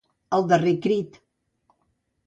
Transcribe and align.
El 0.37 0.47
darrer 0.53 0.73
crit. 0.87 1.21